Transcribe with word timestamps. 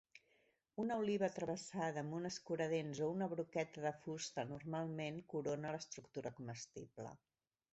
Una 0.83 0.95
oliva 1.01 1.27
travessada 1.33 2.01
amb 2.05 2.15
un 2.19 2.25
escuradents 2.29 3.01
o 3.07 3.09
una 3.17 3.27
broqueta 3.35 3.83
de 3.85 3.93
fusta 4.07 4.47
normalment 4.55 5.21
corona 5.35 5.75
l'estructura 5.77 6.33
comestible. 6.41 7.15